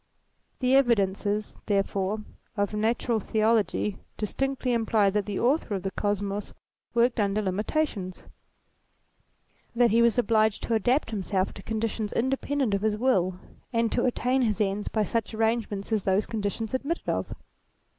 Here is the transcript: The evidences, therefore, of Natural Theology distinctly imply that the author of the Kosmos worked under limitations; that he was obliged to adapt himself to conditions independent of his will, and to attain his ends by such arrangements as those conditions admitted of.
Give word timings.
The 0.61 0.75
evidences, 0.75 1.57
therefore, 1.67 2.23
of 2.57 2.73
Natural 2.73 3.19
Theology 3.19 3.99
distinctly 4.17 4.73
imply 4.73 5.11
that 5.11 5.27
the 5.27 5.39
author 5.39 5.75
of 5.75 5.83
the 5.83 5.91
Kosmos 5.91 6.55
worked 6.95 7.19
under 7.19 7.39
limitations; 7.39 8.23
that 9.75 9.91
he 9.91 10.01
was 10.01 10.17
obliged 10.17 10.63
to 10.63 10.73
adapt 10.73 11.11
himself 11.11 11.53
to 11.53 11.61
conditions 11.61 12.13
independent 12.13 12.73
of 12.73 12.81
his 12.81 12.97
will, 12.97 13.39
and 13.71 13.91
to 13.91 14.05
attain 14.05 14.41
his 14.41 14.59
ends 14.59 14.87
by 14.87 15.03
such 15.03 15.35
arrangements 15.35 15.91
as 15.91 16.01
those 16.01 16.25
conditions 16.25 16.73
admitted 16.73 17.07
of. 17.07 17.35